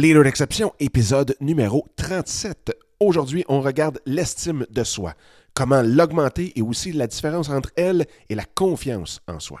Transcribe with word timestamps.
Leader 0.00 0.24
d'exception, 0.24 0.72
épisode 0.80 1.36
numéro 1.42 1.86
37. 1.96 2.74
Aujourd'hui, 3.00 3.44
on 3.50 3.60
regarde 3.60 4.00
l'estime 4.06 4.64
de 4.70 4.82
soi, 4.82 5.12
comment 5.52 5.82
l'augmenter 5.82 6.58
et 6.58 6.62
aussi 6.62 6.92
la 6.92 7.06
différence 7.06 7.50
entre 7.50 7.70
elle 7.76 8.06
et 8.30 8.34
la 8.34 8.44
confiance 8.46 9.20
en 9.28 9.38
soi. 9.40 9.60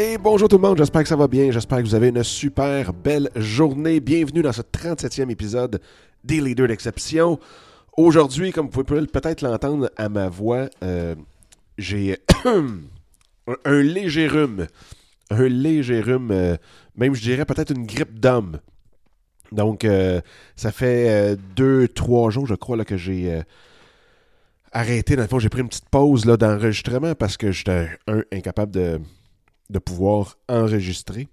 Hey, 0.00 0.16
bonjour 0.16 0.46
tout 0.46 0.58
le 0.58 0.62
monde, 0.62 0.78
j'espère 0.78 1.02
que 1.02 1.08
ça 1.08 1.16
va 1.16 1.26
bien, 1.26 1.50
j'espère 1.50 1.78
que 1.78 1.82
vous 1.82 1.96
avez 1.96 2.10
une 2.10 2.22
super 2.22 2.92
belle 2.92 3.30
journée. 3.34 3.98
Bienvenue 3.98 4.42
dans 4.42 4.52
ce 4.52 4.62
37e 4.62 5.28
épisode 5.28 5.80
des 6.22 6.40
Leaders 6.40 6.68
d'exception. 6.68 7.40
Aujourd'hui, 7.96 8.52
comme 8.52 8.68
vous 8.70 8.84
pouvez 8.84 9.04
peut-être 9.08 9.42
l'entendre 9.42 9.90
à 9.96 10.08
ma 10.08 10.28
voix, 10.28 10.68
euh, 10.84 11.16
j'ai 11.78 12.16
un 12.44 13.82
léger 13.82 14.28
rhume. 14.28 14.68
Un 15.30 15.48
léger 15.48 16.00
rhume, 16.00 16.30
euh, 16.30 16.56
même 16.94 17.16
je 17.16 17.22
dirais 17.22 17.44
peut-être 17.44 17.72
une 17.72 17.84
grippe 17.84 18.20
d'homme. 18.20 18.60
Donc, 19.50 19.84
euh, 19.84 20.20
ça 20.54 20.70
fait 20.70 21.36
deux, 21.56 21.88
trois 21.88 22.30
jours, 22.30 22.46
je 22.46 22.54
crois, 22.54 22.84
que 22.84 22.96
j'ai 22.96 23.42
arrêté. 24.70 25.16
Dans 25.16 25.22
le 25.22 25.28
fond, 25.28 25.40
j'ai 25.40 25.48
pris 25.48 25.62
une 25.62 25.68
petite 25.68 25.88
pause 25.88 26.22
d'enregistrement 26.22 27.16
parce 27.16 27.36
que 27.36 27.50
j'étais, 27.50 27.88
un, 28.06 28.22
incapable 28.30 28.70
de 28.70 29.00
de 29.70 29.78
pouvoir 29.78 30.38
enregistrer. 30.48 31.28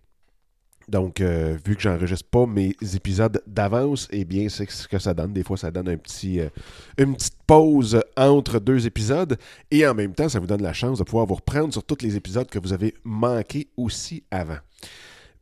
Donc, 0.87 1.19
euh, 1.19 1.57
vu 1.65 1.75
que 1.75 1.81
j'enregistre 1.81 2.29
pas 2.29 2.45
mes 2.45 2.75
épisodes 2.93 3.41
d'avance, 3.47 4.07
eh 4.11 4.23
bien, 4.23 4.49
c'est 4.49 4.69
ce 4.69 4.87
que 4.87 4.99
ça 4.99 5.13
donne. 5.13 5.33
Des 5.33 5.43
fois, 5.43 5.57
ça 5.57 5.71
donne 5.71 5.89
un 5.89 5.97
petit, 5.97 6.39
euh, 6.39 6.49
une 6.97 7.15
petite 7.15 7.37
pause 7.47 8.01
entre 8.15 8.59
deux 8.59 8.85
épisodes. 8.85 9.37
Et 9.71 9.87
en 9.87 9.95
même 9.95 10.13
temps, 10.13 10.29
ça 10.29 10.39
vous 10.39 10.47
donne 10.47 10.61
la 10.61 10.73
chance 10.73 10.99
de 10.99 11.03
pouvoir 11.03 11.25
vous 11.25 11.35
reprendre 11.35 11.73
sur 11.73 11.83
tous 11.83 12.03
les 12.03 12.15
épisodes 12.15 12.47
que 12.47 12.59
vous 12.59 12.71
avez 12.71 12.93
manqués 13.03 13.69
aussi 13.77 14.23
avant. 14.29 14.57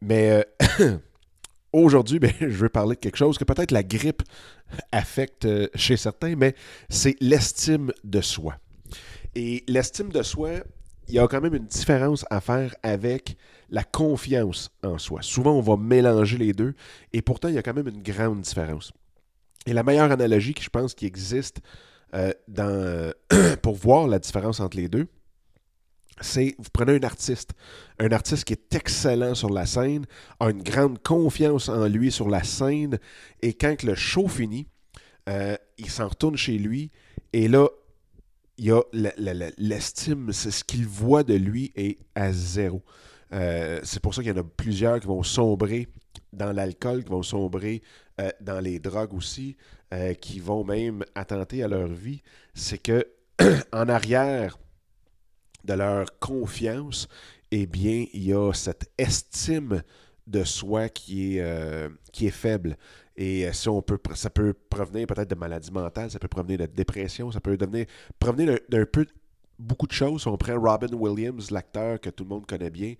Mais 0.01 0.43
euh, 0.79 0.97
aujourd'hui, 1.73 2.19
ben, 2.19 2.31
je 2.39 2.47
veux 2.47 2.69
parler 2.69 2.95
de 2.95 3.01
quelque 3.01 3.17
chose 3.17 3.37
que 3.37 3.43
peut-être 3.43 3.71
la 3.71 3.83
grippe 3.83 4.23
affecte 4.93 5.47
chez 5.75 5.97
certains, 5.97 6.35
mais 6.37 6.55
c'est 6.89 7.17
l'estime 7.19 7.91
de 8.05 8.21
soi. 8.21 8.55
Et 9.35 9.63
l'estime 9.67 10.09
de 10.09 10.23
soi, 10.23 10.63
il 11.07 11.15
y 11.15 11.19
a 11.19 11.27
quand 11.27 11.41
même 11.41 11.55
une 11.55 11.65
différence 11.65 12.25
à 12.29 12.41
faire 12.41 12.75
avec 12.83 13.37
la 13.69 13.83
confiance 13.83 14.71
en 14.83 14.97
soi. 14.97 15.21
Souvent, 15.21 15.53
on 15.53 15.61
va 15.61 15.77
mélanger 15.77 16.37
les 16.37 16.53
deux, 16.53 16.75
et 17.11 17.21
pourtant, 17.21 17.47
il 17.49 17.55
y 17.55 17.57
a 17.57 17.63
quand 17.63 17.73
même 17.73 17.87
une 17.87 18.01
grande 18.01 18.41
différence. 18.41 18.91
Et 19.65 19.73
la 19.73 19.83
meilleure 19.83 20.11
analogie 20.11 20.53
qui, 20.53 20.63
je 20.63 20.69
pense, 20.69 20.93
qui 20.93 21.05
existe 21.05 21.61
euh, 22.13 22.31
dans, 22.47 23.11
pour 23.61 23.75
voir 23.75 24.07
la 24.07 24.19
différence 24.19 24.59
entre 24.59 24.77
les 24.77 24.87
deux, 24.87 25.07
c'est 26.21 26.55
vous 26.59 26.69
prenez 26.71 26.95
un 26.95 27.03
artiste, 27.03 27.51
un 27.99 28.11
artiste 28.11 28.43
qui 28.43 28.53
est 28.53 28.75
excellent 28.75 29.33
sur 29.35 29.49
la 29.49 29.65
scène, 29.65 30.05
a 30.39 30.49
une 30.49 30.61
grande 30.61 31.01
confiance 31.01 31.69
en 31.69 31.87
lui 31.87 32.11
sur 32.11 32.29
la 32.29 32.43
scène, 32.43 32.99
et 33.41 33.53
quand 33.53 33.83
le 33.83 33.95
show 33.95 34.27
finit, 34.27 34.67
euh, 35.27 35.55
il 35.77 35.89
s'en 35.89 36.07
retourne 36.07 36.37
chez 36.37 36.57
lui, 36.57 36.91
et 37.31 37.47
là, 37.47 37.67
il 38.57 38.65
y 38.65 38.71
a 38.71 38.81
l'estime, 39.57 40.31
c'est 40.31 40.51
ce 40.51 40.63
qu'il 40.63 40.87
voit 40.87 41.23
de 41.23 41.33
lui 41.33 41.71
est 41.75 41.97
à 42.15 42.31
zéro. 42.31 42.83
Euh, 43.33 43.79
c'est 43.83 43.99
pour 43.99 44.13
ça 44.13 44.21
qu'il 44.21 44.31
y 44.31 44.33
en 44.33 44.41
a 44.41 44.43
plusieurs 44.43 44.99
qui 44.99 45.07
vont 45.07 45.23
sombrer 45.23 45.87
dans 46.31 46.51
l'alcool, 46.51 47.03
qui 47.03 47.09
vont 47.09 47.23
sombrer 47.23 47.81
euh, 48.21 48.29
dans 48.41 48.59
les 48.59 48.79
drogues 48.79 49.13
aussi, 49.13 49.57
euh, 49.93 50.13
qui 50.13 50.39
vont 50.39 50.63
même 50.63 51.03
attenter 51.15 51.63
à 51.63 51.67
leur 51.67 51.87
vie. 51.87 52.21
C'est 52.53 52.77
que 52.77 53.07
en 53.73 53.89
arrière 53.89 54.59
de 55.63 55.73
leur 55.73 56.19
confiance, 56.19 57.07
eh 57.49 57.65
bien, 57.65 58.05
il 58.13 58.23
y 58.23 58.33
a 58.33 58.53
cette 58.53 58.91
estime 58.97 59.81
de 60.27 60.43
soi 60.43 60.89
qui 60.89 61.37
est, 61.37 61.89
qui 62.11 62.27
est 62.27 62.31
faible. 62.31 62.77
Et 63.15 63.45
euh, 63.47 63.53
si 63.53 63.69
on 63.69 63.81
peut, 63.81 63.99
ça 64.15 64.29
peut 64.29 64.53
provenir 64.53 65.07
peut-être 65.07 65.29
de 65.29 65.35
maladies 65.35 65.71
mentales, 65.71 66.09
ça 66.09 66.19
peut 66.19 66.27
provenir 66.27 66.59
de 66.59 66.65
dépression, 66.65 67.31
ça 67.31 67.39
peut 67.39 67.57
devenir, 67.57 67.85
provenir 68.19 68.57
d'un 68.69 68.85
peu 68.85 69.05
beaucoup 69.59 69.87
de 69.87 69.91
choses. 69.91 70.25
On 70.25 70.37
prend 70.37 70.59
Robin 70.59 70.93
Williams, 70.93 71.51
l'acteur 71.51 71.99
que 71.99 72.09
tout 72.09 72.23
le 72.23 72.29
monde 72.29 72.45
connaît 72.45 72.71
bien, 72.71 72.95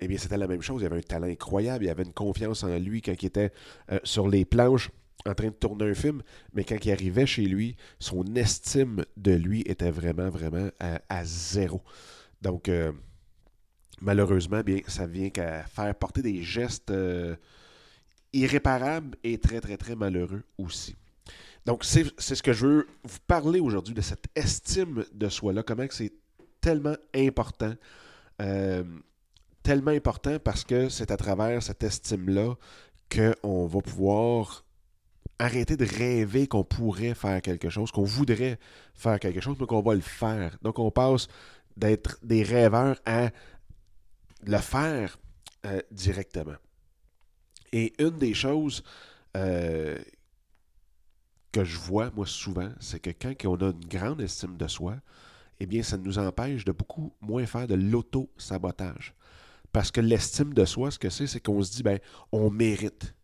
eh 0.00 0.08
bien, 0.08 0.16
c'était 0.16 0.38
la 0.38 0.46
même 0.46 0.62
chose. 0.62 0.82
Il 0.82 0.86
avait 0.86 0.98
un 0.98 1.02
talent 1.02 1.26
incroyable, 1.26 1.84
il 1.84 1.90
avait 1.90 2.04
une 2.04 2.12
confiance 2.12 2.64
en 2.64 2.78
lui 2.78 3.02
quand 3.02 3.14
il 3.20 3.26
était 3.26 3.52
euh, 3.92 3.98
sur 4.04 4.28
les 4.28 4.44
planches 4.44 4.90
en 5.26 5.34
train 5.34 5.48
de 5.48 5.54
tourner 5.54 5.90
un 5.90 5.94
film, 5.94 6.22
mais 6.54 6.64
quand 6.64 6.82
il 6.82 6.92
arrivait 6.92 7.26
chez 7.26 7.42
lui, 7.42 7.76
son 7.98 8.24
estime 8.36 9.04
de 9.16 9.32
lui 9.32 9.62
était 9.62 9.90
vraiment, 9.90 10.30
vraiment 10.30 10.70
à, 10.78 11.24
zéro. 11.24 11.82
Donc, 12.40 12.68
euh, 12.68 12.92
malheureusement, 14.00 14.60
bien, 14.60 14.78
ça 14.86 15.06
vient 15.06 15.28
qu'à 15.28 15.64
faire 15.64 15.92
porter 15.96 16.22
des 16.22 16.42
gestes 16.42 16.92
irréparable 18.32 19.16
et 19.24 19.38
très, 19.38 19.60
très, 19.60 19.76
très 19.76 19.96
malheureux 19.96 20.42
aussi. 20.58 20.96
Donc, 21.66 21.84
c'est 21.84 22.18
ce 22.18 22.42
que 22.42 22.52
je 22.52 22.66
veux 22.66 22.86
vous 23.04 23.18
parler 23.26 23.60
aujourd'hui, 23.60 23.94
de 23.94 24.00
cette 24.00 24.26
estime 24.34 25.04
de 25.12 25.28
soi-là, 25.28 25.62
comment 25.62 25.86
c'est 25.90 26.12
tellement 26.60 26.96
important. 27.14 27.74
Euh, 28.40 28.84
tellement 29.62 29.90
important 29.90 30.38
parce 30.38 30.64
que 30.64 30.88
c'est 30.88 31.10
à 31.10 31.16
travers 31.16 31.62
cette 31.62 31.82
estime-là 31.82 32.54
qu'on 33.12 33.66
va 33.66 33.80
pouvoir 33.80 34.64
arrêter 35.38 35.76
de 35.76 35.84
rêver 35.84 36.46
qu'on 36.46 36.64
pourrait 36.64 37.14
faire 37.14 37.42
quelque 37.42 37.68
chose, 37.68 37.90
qu'on 37.90 38.04
voudrait 38.04 38.58
faire 38.94 39.20
quelque 39.20 39.40
chose, 39.40 39.56
mais 39.60 39.66
qu'on 39.66 39.82
va 39.82 39.94
le 39.94 40.00
faire. 40.00 40.56
Donc, 40.62 40.78
on 40.78 40.90
passe 40.90 41.28
d'être 41.76 42.18
des 42.22 42.42
rêveurs 42.42 42.98
à 43.04 43.30
le 44.44 44.58
faire 44.58 45.18
euh, 45.66 45.80
directement. 45.90 46.56
Et 47.72 47.92
une 47.98 48.16
des 48.18 48.34
choses 48.34 48.82
euh, 49.36 49.98
que 51.52 51.64
je 51.64 51.78
vois, 51.78 52.10
moi, 52.14 52.26
souvent, 52.26 52.70
c'est 52.80 53.00
que 53.00 53.10
quand 53.10 53.34
on 53.46 53.56
a 53.66 53.70
une 53.70 53.84
grande 53.86 54.20
estime 54.20 54.56
de 54.56 54.68
soi, 54.68 54.96
eh 55.60 55.66
bien, 55.66 55.82
ça 55.82 55.96
nous 55.96 56.18
empêche 56.18 56.64
de 56.64 56.72
beaucoup 56.72 57.12
moins 57.20 57.46
faire 57.46 57.66
de 57.66 57.74
l'auto-sabotage. 57.74 59.14
Parce 59.72 59.90
que 59.90 60.00
l'estime 60.00 60.54
de 60.54 60.64
soi, 60.64 60.90
ce 60.90 60.98
que 60.98 61.10
c'est, 61.10 61.26
c'est 61.26 61.40
qu'on 61.40 61.62
se 61.62 61.72
dit, 61.72 61.82
ben, 61.82 61.98
on 62.32 62.50
mérite 62.50 63.14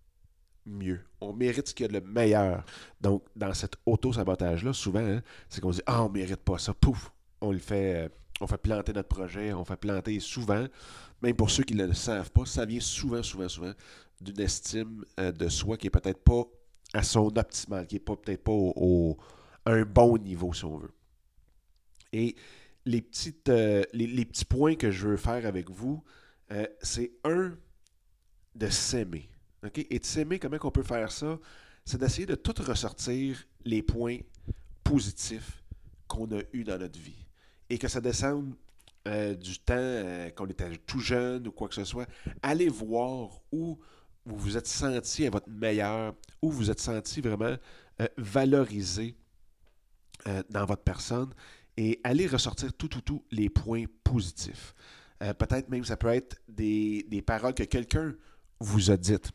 mieux. 0.66 1.00
On 1.20 1.32
mérite 1.32 1.68
ce 1.68 1.74
qu'il 1.74 1.86
y 1.86 1.96
a 1.96 2.00
de 2.00 2.06
meilleur. 2.06 2.64
Donc, 3.00 3.24
dans 3.36 3.54
cet 3.54 3.76
auto-sabotage-là, 3.86 4.72
souvent, 4.72 5.04
hein, 5.04 5.22
c'est 5.48 5.60
qu'on 5.60 5.72
se 5.72 5.78
dit, 5.78 5.84
ah, 5.86 6.04
on 6.04 6.10
mérite 6.10 6.42
pas 6.42 6.58
ça. 6.58 6.74
Pouf, 6.74 7.12
on 7.40 7.52
le 7.52 7.58
fait. 7.58 8.04
Euh, 8.04 8.08
on 8.40 8.46
fait 8.46 8.58
planter 8.58 8.92
notre 8.92 9.08
projet, 9.08 9.52
on 9.52 9.64
fait 9.64 9.76
planter 9.76 10.18
souvent, 10.20 10.66
même 11.22 11.36
pour 11.36 11.50
ceux 11.50 11.62
qui 11.62 11.74
ne 11.74 11.86
le 11.86 11.94
savent 11.94 12.30
pas, 12.30 12.44
ça 12.44 12.64
vient 12.64 12.80
souvent, 12.80 13.22
souvent, 13.22 13.48
souvent 13.48 13.72
d'une 14.20 14.40
estime 14.40 15.04
euh, 15.20 15.32
de 15.32 15.48
soi 15.48 15.76
qui 15.76 15.88
est 15.88 15.90
peut-être 15.90 16.22
pas 16.22 16.44
à 16.92 17.02
son 17.02 17.36
optimal, 17.36 17.86
qui 17.86 17.96
est 17.96 18.00
pas 18.00 18.16
peut-être 18.16 18.44
pas 18.44 18.52
au, 18.52 19.18
à 19.64 19.72
un 19.72 19.84
bon 19.84 20.18
niveau, 20.18 20.52
si 20.52 20.64
on 20.64 20.78
veut. 20.78 20.92
Et 22.12 22.36
les, 22.84 23.02
petites, 23.02 23.48
euh, 23.48 23.82
les, 23.92 24.24
petits 24.24 24.44
points 24.44 24.76
que 24.76 24.90
je 24.90 25.08
veux 25.08 25.16
faire 25.16 25.46
avec 25.46 25.70
vous, 25.70 26.02
euh, 26.52 26.66
c'est 26.82 27.12
un, 27.24 27.56
de 28.54 28.68
s'aimer. 28.68 29.28
Et 29.74 29.98
de 29.98 30.04
s'aimer, 30.04 30.38
comment 30.38 30.58
on 30.62 30.70
peut 30.70 30.82
faire 30.82 31.10
ça? 31.10 31.38
C'est 31.84 31.98
d'essayer 31.98 32.26
de 32.26 32.34
tout 32.34 32.54
ressortir 32.62 33.44
les 33.64 33.82
points 33.82 34.18
positifs 34.84 35.64
qu'on 36.06 36.30
a 36.32 36.42
eus 36.52 36.64
dans 36.64 36.78
notre 36.78 36.98
vie. 36.98 37.26
Et 37.70 37.78
que 37.78 37.88
ça 37.88 38.00
descende 38.00 38.54
du 39.06 39.58
temps 39.58 40.30
qu'on 40.34 40.46
était 40.46 40.76
tout 40.78 41.00
jeune 41.00 41.48
ou 41.48 41.52
quoi 41.52 41.68
que 41.68 41.74
ce 41.74 41.84
soit. 41.84 42.06
Allez 42.42 42.68
voir 42.68 43.40
où 43.52 43.78
vous 44.26 44.36
vous 44.36 44.56
êtes 44.56 44.66
senti 44.66 45.26
à 45.26 45.30
votre 45.30 45.48
meilleur, 45.48 46.14
où 46.42 46.50
vous 46.50 46.70
êtes 46.70 46.80
senti 46.80 47.20
vraiment 47.20 47.56
euh, 48.00 48.06
valorisé 48.16 49.16
euh, 50.26 50.42
dans 50.50 50.64
votre 50.64 50.82
personne 50.82 51.32
et 51.76 52.00
allez 52.04 52.26
ressortir 52.26 52.72
tout, 52.72 52.88
tout, 52.88 53.02
tout 53.02 53.24
les 53.30 53.48
points 53.48 53.84
positifs. 54.02 54.74
Euh, 55.22 55.34
peut-être 55.34 55.68
même 55.68 55.84
ça 55.84 55.96
peut 55.96 56.08
être 56.08 56.36
des, 56.48 57.22
paroles 57.26 57.54
que 57.54 57.64
quelqu'un 57.64 58.14
vous 58.60 58.90
a 58.90 58.96
dites. 58.96 59.32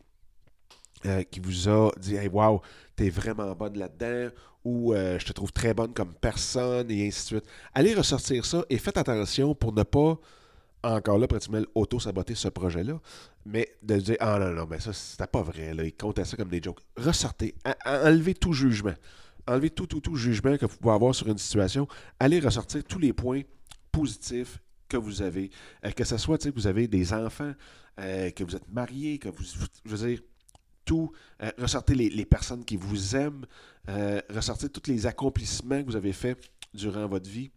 Qui 1.31 1.39
vous 1.39 1.69
a 1.69 1.91
dit 1.97 2.15
Hey, 2.15 2.27
wow, 2.27 2.61
t'es 2.97 3.09
vraiment 3.09 3.55
bonne 3.55 3.77
là-dedans, 3.77 4.35
ou 4.65 4.93
je 4.93 5.23
te 5.23 5.31
trouve 5.31 5.53
très 5.53 5.73
bonne 5.73 5.93
comme 5.93 6.13
personne, 6.13 6.91
et 6.91 7.07
ainsi 7.07 7.21
de 7.21 7.39
suite. 7.39 7.51
Allez 7.73 7.93
ressortir 7.93 8.45
ça 8.45 8.65
et 8.69 8.77
faites 8.77 8.97
attention 8.97 9.55
pour 9.55 9.71
ne 9.71 9.83
pas, 9.83 10.19
encore 10.83 11.17
là, 11.17 11.27
pratiquement 11.27 11.61
auto-saboter 11.75 12.35
ce 12.35 12.47
projet-là, 12.47 12.99
mais 13.45 13.69
de 13.81 13.97
dire 13.97 14.17
Ah 14.19 14.39
non, 14.39 14.51
non, 14.51 14.67
mais 14.69 14.79
ça, 14.79 14.93
c'était 14.93 15.27
pas 15.27 15.41
vrai, 15.41 15.73
là, 15.73 15.83
il 15.83 15.93
comptait 15.93 16.25
ça 16.25 16.37
comme 16.37 16.49
des 16.49 16.61
jokes. 16.61 16.79
Ressortez, 16.97 17.55
enlevez 17.85 18.33
tout 18.33 18.53
jugement 18.53 18.93
enlevez 19.49 19.69
tout, 19.69 19.87
tout, 19.87 19.99
tout 19.99 20.15
jugement 20.15 20.57
que 20.57 20.65
vous 20.65 20.77
pouvez 20.77 20.93
avoir 20.93 21.13
sur 21.15 21.27
une 21.27 21.37
situation. 21.37 21.87
Allez 22.19 22.39
ressortir 22.39 22.83
tous 22.83 22.99
les 22.99 23.13
points 23.13 23.41
positifs 23.91 24.59
que 24.87 24.97
vous 24.97 25.21
avez. 25.21 25.49
Euh, 25.85 25.91
que 25.91 26.03
ce 26.03 26.17
soit 26.17 26.37
que 26.37 26.49
vous 26.49 26.67
avez 26.67 26.87
des 26.87 27.13
enfants, 27.13 27.53
euh, 27.99 28.31
que 28.31 28.43
vous 28.43 28.55
êtes 28.55 28.71
marié, 28.71 29.19
que 29.19 29.29
vous. 29.29 29.43
Je 29.85 29.95
veux 29.95 30.07
dire, 30.07 30.21
tout. 30.85 31.11
Euh, 31.41 31.51
ressortez 31.57 31.95
les, 31.95 32.25
personnes 32.25 32.63
qui 32.63 32.77
vous 32.77 33.15
aiment. 33.15 33.45
ressortez 34.29 34.69
tous 34.69 34.89
les 34.89 35.05
accomplissements 35.05 35.81
que 35.81 35.87
vous 35.87 35.95
avez 35.95 36.13
faits 36.13 36.49
durant 36.73 37.07
votre 37.07 37.29
vie. 37.29 37.51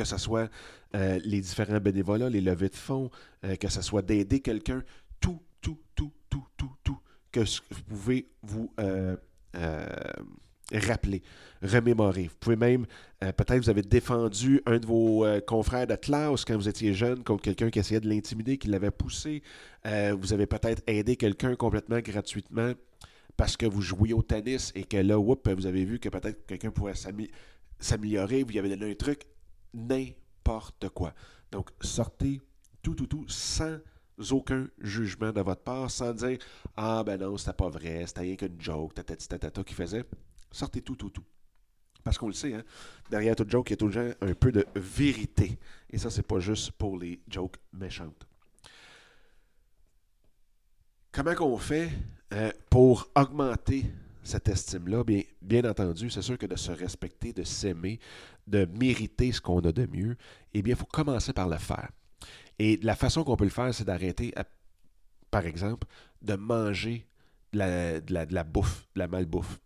Que 0.00 0.06
ce 0.06 0.16
soit 0.16 0.48
les 0.94 1.40
différents 1.40 1.80
bénévolats, 1.80 2.30
les 2.30 2.40
levées 2.40 2.70
de 2.70 2.76
fonds, 2.76 3.10
que 3.42 3.68
ce 3.68 3.82
soit 3.82 4.02
d'aider 4.02 4.40
quelqu'un. 4.40 4.82
Tout, 5.20 5.42
tout, 5.60 5.78
tout, 5.94 6.12
tout, 6.30 6.46
tout, 6.56 6.72
tout. 6.82 6.98
Que 7.30 7.40
vous 7.40 7.82
pouvez 7.86 8.26
vous 8.42 8.72
rappeler, 10.78 11.22
remémorer. 11.62 12.24
Vous 12.24 12.36
pouvez 12.38 12.56
même, 12.56 12.86
euh, 13.24 13.32
peut-être 13.32 13.62
vous 13.62 13.70
avez 13.70 13.82
défendu 13.82 14.62
un 14.66 14.78
de 14.78 14.86
vos 14.86 15.24
euh, 15.24 15.40
confrères 15.40 15.86
de 15.86 15.96
classe 15.96 16.44
quand 16.44 16.56
vous 16.56 16.68
étiez 16.68 16.94
jeune 16.94 17.22
contre 17.24 17.42
quelqu'un 17.42 17.70
qui 17.70 17.78
essayait 17.78 18.00
de 18.00 18.08
l'intimider, 18.08 18.58
qui 18.58 18.68
l'avait 18.68 18.90
poussé. 18.90 19.42
Euh, 19.86 20.14
vous 20.18 20.32
avez 20.32 20.46
peut-être 20.46 20.82
aidé 20.86 21.16
quelqu'un 21.16 21.56
complètement 21.56 21.98
gratuitement 21.98 22.72
parce 23.36 23.56
que 23.56 23.66
vous 23.66 23.80
jouiez 23.80 24.12
au 24.12 24.22
tennis 24.22 24.72
et 24.74 24.84
que 24.84 24.98
là, 24.98 25.16
vous 25.16 25.66
avez 25.66 25.84
vu 25.84 25.98
que 25.98 26.08
peut-être 26.08 26.46
quelqu'un 26.46 26.70
pourrait 26.70 26.94
s'améliorer, 27.78 28.42
vous 28.42 28.52
y 28.52 28.58
avez 28.58 28.68
donné 28.76 28.92
un 28.92 28.94
truc, 28.94 29.22
n'importe 29.74 30.88
quoi. 30.90 31.14
Donc, 31.50 31.70
sortez 31.80 32.40
tout, 32.82 32.94
tout, 32.94 33.06
tout, 33.06 33.24
sans 33.28 33.78
aucun 34.30 34.68
jugement 34.78 35.32
de 35.32 35.40
votre 35.40 35.62
part, 35.62 35.90
sans 35.90 36.12
dire 36.12 36.38
Ah 36.76 37.02
ben 37.04 37.18
non, 37.18 37.36
c'était 37.36 37.52
pas 37.52 37.68
vrai, 37.68 38.04
c'était 38.06 38.20
rien 38.20 38.36
qu'une 38.36 38.60
joke, 38.60 38.94
tatati 38.94 39.28
tatata 39.28 39.64
qui 39.64 39.74
faisait. 39.74 40.04
Sortez 40.50 40.82
tout, 40.82 40.96
tout, 40.96 41.10
tout. 41.10 41.24
Parce 42.02 42.18
qu'on 42.18 42.28
le 42.28 42.32
sait, 42.32 42.54
hein, 42.54 42.62
derrière 43.10 43.36
toute 43.36 43.50
joke, 43.50 43.68
il 43.70 43.72
y 43.72 43.74
a 43.74 43.76
toujours 43.76 44.12
un 44.20 44.34
peu 44.34 44.52
de 44.52 44.66
vérité. 44.74 45.58
Et 45.90 45.98
ça, 45.98 46.10
c'est 46.10 46.26
pas 46.26 46.40
juste 46.40 46.72
pour 46.72 46.98
les 46.98 47.20
jokes 47.28 47.56
méchantes. 47.72 48.26
Comment 51.12 51.34
qu'on 51.34 51.58
fait 51.58 51.90
euh, 52.32 52.52
pour 52.70 53.10
augmenter 53.16 53.84
cette 54.22 54.48
estime-là? 54.48 55.04
Bien, 55.42 55.64
entendu, 55.64 56.10
c'est 56.10 56.22
sûr 56.22 56.38
que 56.38 56.46
de 56.46 56.56
se 56.56 56.72
respecter, 56.72 57.32
de 57.32 57.42
s'aimer, 57.42 57.98
de 58.46 58.66
mériter 58.66 59.32
ce 59.32 59.40
qu'on 59.40 59.60
a 59.60 59.72
de 59.72 59.86
mieux, 59.86 60.16
eh 60.54 60.62
bien, 60.62 60.74
il 60.74 60.78
faut 60.78 60.86
commencer 60.86 61.32
par 61.32 61.48
le 61.48 61.58
faire. 61.58 61.90
Et 62.58 62.78
la 62.82 62.94
façon 62.94 63.24
qu'on 63.24 63.36
peut 63.36 63.44
le 63.44 63.50
faire, 63.50 63.74
c'est 63.74 63.84
d'arrêter, 63.84 64.34
par 65.30 65.46
exemple, 65.46 65.86
de 66.22 66.34
manger 66.34 67.06
de 67.52 68.32
la 68.34 68.44
bouffe, 68.44 68.86
de 68.94 69.00
la 69.00 69.08
malbouffe. 69.08 69.60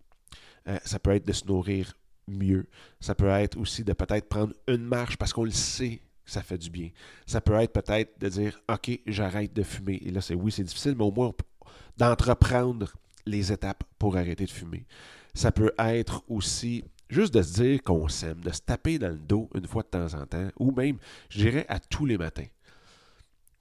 Euh, 0.69 0.79
ça 0.85 0.99
peut 0.99 1.11
être 1.11 1.27
de 1.27 1.33
se 1.33 1.45
nourrir 1.47 1.95
mieux. 2.27 2.67
Ça 3.01 3.15
peut 3.15 3.29
être 3.29 3.59
aussi 3.59 3.85
de 3.85 3.93
peut-être 3.93 4.29
prendre 4.29 4.55
une 4.67 4.85
marche 4.85 5.17
parce 5.17 5.33
qu'on 5.33 5.45
le 5.45 5.51
sait 5.51 6.01
que 6.25 6.31
ça 6.31 6.43
fait 6.43 6.57
du 6.57 6.71
bien. 6.71 6.91
Ça 7.27 7.41
peut 7.41 7.55
être 7.55 7.73
peut-être 7.73 8.19
de 8.19 8.29
dire 8.29 8.59
OK, 8.71 8.99
j'arrête 9.07 9.53
de 9.53 9.63
fumer. 9.63 10.01
Et 10.05 10.11
là, 10.11 10.21
c'est 10.21 10.35
oui, 10.35 10.51
c'est 10.51 10.63
difficile, 10.63 10.95
mais 10.97 11.05
au 11.05 11.13
moins 11.13 11.33
d'entreprendre 11.99 12.93
les 13.27 13.53
étapes 13.53 13.85
pour 13.99 14.17
arrêter 14.17 14.45
de 14.45 14.51
fumer. 14.51 14.87
Ça 15.35 15.53
peut 15.53 15.73
être 15.79 16.23
aussi 16.29 16.85
juste 17.09 17.35
de 17.35 17.43
se 17.43 17.55
dire 17.55 17.83
qu'on 17.83 18.09
s'aime, 18.09 18.41
de 18.41 18.51
se 18.51 18.61
taper 18.61 18.99
dans 18.99 19.09
le 19.09 19.19
dos 19.19 19.49
une 19.55 19.67
fois 19.67 19.83
de 19.83 19.89
temps 19.89 20.15
en 20.15 20.27
temps, 20.27 20.49
ou 20.59 20.71
même, 20.73 20.99
je 21.29 21.39
dirais, 21.39 21.67
à 21.69 21.79
tous 21.79 22.07
les 22.07 22.19
matins. 22.19 22.47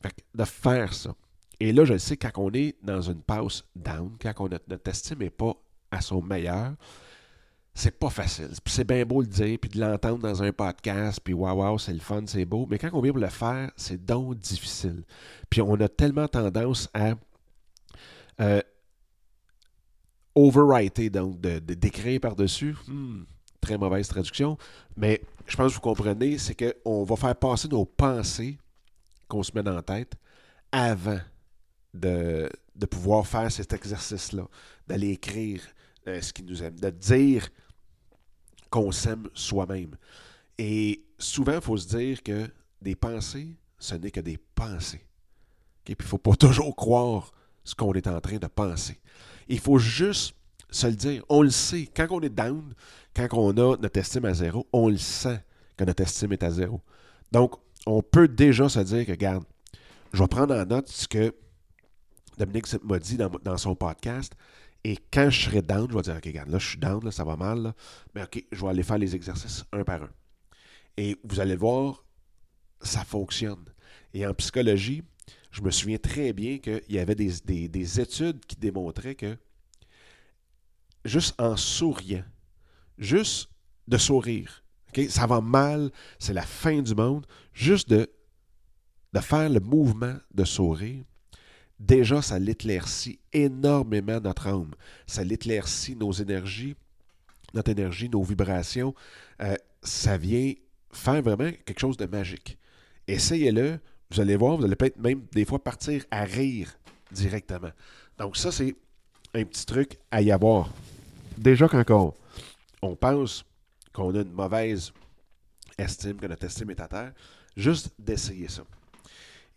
Fait 0.01 0.13
de 0.33 0.43
faire 0.43 0.93
ça. 0.93 1.15
Et 1.59 1.71
là, 1.71 1.85
je 1.85 1.93
le 1.93 1.99
sais, 1.99 2.17
quand 2.17 2.31
on 2.37 2.51
est 2.51 2.75
dans 2.83 3.01
une 3.01 3.21
pause 3.21 3.65
down, 3.75 4.17
quand 4.21 4.33
on 4.39 4.47
a, 4.47 4.59
notre 4.67 4.89
estime 4.89 5.19
n'est 5.19 5.29
pas 5.29 5.53
à 5.91 6.01
son 6.01 6.21
meilleur, 6.21 6.73
c'est 7.75 7.97
pas 7.97 8.09
facile. 8.09 8.49
C'est 8.65 8.85
bien 8.85 9.05
beau 9.05 9.21
le 9.21 9.27
dire, 9.27 9.57
puis 9.59 9.69
de 9.69 9.79
l'entendre 9.79 10.19
dans 10.19 10.43
un 10.43 10.51
podcast, 10.51 11.19
puis 11.23 11.33
waouh, 11.33 11.63
wow, 11.63 11.77
c'est 11.77 11.93
le 11.93 11.99
fun, 11.99 12.23
c'est 12.27 12.45
beau. 12.45 12.67
Mais 12.69 12.77
quand 12.77 12.89
on 12.93 13.01
vient 13.01 13.11
pour 13.11 13.21
le 13.21 13.29
faire, 13.29 13.71
c'est 13.75 14.03
donc 14.03 14.37
difficile. 14.37 15.03
Puis 15.49 15.61
on 15.61 15.75
a 15.75 15.87
tellement 15.87 16.27
tendance 16.27 16.89
à 16.93 17.13
euh, 18.41 18.61
overwriter, 20.35 21.09
donc 21.09 21.39
de, 21.39 21.59
d'écrire 21.59 22.19
par-dessus. 22.19 22.75
Hmm, 22.87 23.23
très 23.61 23.77
mauvaise 23.77 24.07
traduction. 24.07 24.57
Mais 24.97 25.21
je 25.47 25.55
pense 25.55 25.71
que 25.71 25.75
vous 25.75 25.81
comprenez, 25.81 26.37
c'est 26.37 26.55
qu'on 26.55 27.03
va 27.03 27.15
faire 27.15 27.35
passer 27.35 27.67
nos 27.67 27.85
pensées 27.85 28.57
qu'on 29.27 29.43
se 29.43 29.51
met 29.55 29.63
dans 29.63 29.73
la 29.73 29.81
tête 29.81 30.13
avant 30.71 31.19
de, 31.93 32.49
de 32.75 32.85
pouvoir 32.85 33.25
faire 33.25 33.51
cet 33.51 33.73
exercice-là, 33.73 34.47
d'aller 34.87 35.11
écrire, 35.11 35.61
euh, 36.07 36.21
ce 36.21 36.33
qui 36.33 36.43
nous 36.43 36.61
aime, 36.63 36.79
de 36.79 36.89
dire 36.89 37.47
qu'on 38.69 38.91
s'aime 38.91 39.29
soi-même. 39.33 39.95
Et 40.57 41.03
souvent, 41.17 41.55
il 41.55 41.61
faut 41.61 41.77
se 41.77 41.95
dire 41.95 42.21
que 42.23 42.49
des 42.81 42.95
pensées, 42.95 43.55
ce 43.79 43.95
n'est 43.95 44.11
que 44.11 44.19
des 44.19 44.37
pensées. 44.55 45.05
Puis 45.83 45.95
il 45.99 46.03
ne 46.03 46.07
faut 46.07 46.17
pas 46.17 46.35
toujours 46.35 46.75
croire 46.75 47.31
ce 47.63 47.75
qu'on 47.75 47.93
est 47.93 48.07
en 48.07 48.19
train 48.19 48.37
de 48.37 48.47
penser. 48.47 48.99
Il 49.47 49.59
faut 49.59 49.77
juste 49.77 50.35
se 50.69 50.87
le 50.87 50.93
dire. 50.93 51.23
On 51.29 51.41
le 51.41 51.49
sait. 51.49 51.87
Quand 51.95 52.07
on 52.11 52.21
est 52.21 52.29
down, 52.29 52.73
quand 53.15 53.27
on 53.33 53.51
a 53.51 53.77
notre 53.77 53.99
estime 53.99 54.25
à 54.25 54.33
zéro, 54.33 54.67
on 54.73 54.89
le 54.89 54.97
sent 54.97 55.39
que 55.77 55.83
notre 55.83 56.03
estime 56.03 56.33
est 56.33 56.43
à 56.43 56.51
zéro. 56.51 56.81
Donc, 57.31 57.55
on 57.85 58.01
peut 58.01 58.27
déjà 58.27 58.69
se 58.69 58.79
dire 58.79 59.05
que, 59.05 59.11
regarde, 59.11 59.43
je 60.13 60.21
vais 60.21 60.27
prendre 60.27 60.55
en 60.55 60.65
note 60.65 60.87
ce 60.87 61.07
que 61.07 61.33
Dominique 62.37 62.67
m'a 62.83 62.99
dit 62.99 63.17
dans, 63.17 63.57
son 63.57 63.75
podcast. 63.75 64.33
Et 64.83 64.97
quand 65.11 65.29
je 65.29 65.45
serai 65.45 65.61
down, 65.61 65.87
je 65.89 65.95
vais 65.95 66.01
dire, 66.01 66.15
OK, 66.15 66.25
regarde, 66.25 66.49
là, 66.49 66.59
je 66.59 66.67
suis 66.67 66.77
down, 66.77 67.03
là, 67.03 67.11
ça 67.11 67.23
va 67.23 67.35
mal, 67.35 67.73
mais 68.13 68.23
OK, 68.23 68.43
je 68.51 68.61
vais 68.61 68.69
aller 68.69 68.83
faire 68.83 68.97
les 68.97 69.15
exercices 69.15 69.63
un 69.71 69.83
par 69.83 70.03
un. 70.03 70.09
Et 70.97 71.17
vous 71.23 71.39
allez 71.39 71.55
voir, 71.55 72.03
ça 72.81 73.03
fonctionne. 73.03 73.63
Et 74.13 74.27
en 74.27 74.33
psychologie, 74.33 75.03
je 75.53 75.61
me 75.61 75.69
souviens 75.69 75.99
très 75.99 76.33
bien 76.33 76.57
qu'il 76.57 76.81
y 76.89 76.97
avait 76.97 77.13
des, 77.13 77.99
études 78.01 78.43
qui 78.45 78.55
démontraient 78.55 79.13
que 79.13 79.37
juste 81.05 81.39
en 81.39 81.55
souriant, 81.55 82.23
juste 82.97 83.49
de 83.87 83.97
sourire, 83.97 84.63
ça 85.09 85.27
va 85.27 85.41
mal, 85.41 85.91
c'est 86.17 86.33
la 86.33 86.41
fin 86.41 86.81
du 86.81 86.95
monde, 86.95 87.27
juste 87.53 87.87
de, 87.87 88.09
de 89.13 89.19
faire 89.19 89.47
le 89.47 89.59
mouvement 89.59 90.15
de 90.33 90.43
sourire, 90.43 91.03
déjà, 91.79 92.23
ça 92.23 92.39
l'éclaircit 92.39 93.19
énormément 93.31 94.19
notre 94.19 94.47
âme. 94.47 94.73
Ça 95.05 95.23
l'éclaircit 95.23 95.95
nos 95.95 96.11
énergies, 96.11 96.75
notre 97.53 97.69
énergie, 97.69 98.09
nos 98.09 98.23
vibrations. 98.23 98.95
Euh, 99.39 99.55
ça 99.83 100.17
vient 100.17 100.53
faire 100.91 101.21
vraiment 101.21 101.51
quelque 101.63 101.79
chose 101.79 101.97
de 101.97 102.07
magique. 102.07 102.57
Essayez-le, 103.07 103.79
vous 104.13 104.21
allez 104.21 104.35
voir, 104.35 104.57
vous 104.57 104.65
allez 104.65 104.75
peut-être 104.75 104.99
même 104.99 105.25
des 105.31 105.43
fois 105.43 105.63
partir 105.63 106.05
à 106.11 106.23
rire 106.23 106.71
directement. 107.11 107.71
Donc 108.17 108.37
ça, 108.37 108.51
c'est 108.51 108.75
un 109.33 109.43
petit 109.43 109.65
truc 109.65 109.97
à 110.11 110.21
y 110.21 110.31
avoir. 110.31 110.69
Déjà 111.35 111.67
quand 111.67 112.13
on 112.83 112.95
pense 112.95 113.43
qu'on 113.91 114.13
a 114.13 114.21
une 114.21 114.31
mauvaise 114.31 114.93
estime, 115.79 116.17
que 116.17 116.27
notre 116.27 116.45
estime 116.45 116.69
est 116.69 116.79
à 116.79 116.87
terre, 116.87 117.13
juste 117.57 117.89
d'essayer 117.97 118.47
ça. 118.47 118.63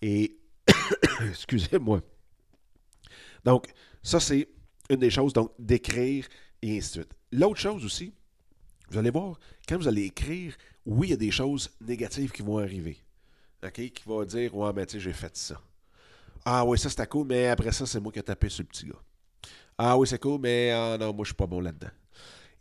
Et 0.00 0.38
excusez-moi. 1.28 2.00
Donc, 3.44 3.66
ça, 4.02 4.20
c'est 4.20 4.48
une 4.88 4.96
des 4.96 5.10
choses, 5.10 5.34
donc, 5.34 5.52
d'écrire 5.58 6.26
et 6.62 6.78
ainsi 6.78 6.88
de 6.88 7.02
suite. 7.02 7.12
L'autre 7.32 7.60
chose 7.60 7.84
aussi, 7.84 8.14
vous 8.88 8.96
allez 8.96 9.10
voir, 9.10 9.38
quand 9.68 9.76
vous 9.76 9.88
allez 9.88 10.04
écrire, 10.04 10.56
oui, 10.86 11.08
il 11.08 11.10
y 11.10 11.14
a 11.14 11.18
des 11.18 11.30
choses 11.30 11.70
négatives 11.80 12.32
qui 12.32 12.42
vont 12.42 12.58
arriver. 12.58 12.98
Qui 13.70 13.92
vont 14.04 14.24
dire, 14.24 14.54
ouais, 14.54 14.72
mais 14.74 14.86
tu 14.86 14.94
sais, 14.94 15.00
j'ai 15.00 15.12
fait 15.12 15.36
ça. 15.36 15.60
Ah 16.44 16.64
oui, 16.64 16.78
ça 16.78 16.88
c'était 16.88 17.06
cool, 17.06 17.26
mais 17.26 17.48
après 17.48 17.72
ça, 17.72 17.86
c'est 17.86 18.00
moi 18.00 18.12
qui 18.12 18.18
ai 18.18 18.22
tapé 18.22 18.48
sur 18.48 18.62
le 18.62 18.68
petit 18.68 18.86
gars. 18.86 19.02
Ah 19.78 19.98
oui, 19.98 20.06
c'est 20.06 20.20
cool, 20.20 20.40
mais 20.40 20.70
ah 20.70 20.96
non, 20.98 21.12
moi, 21.12 21.24
je 21.24 21.28
suis 21.28 21.34
pas 21.34 21.46
bon 21.46 21.60
là-dedans. 21.60 21.90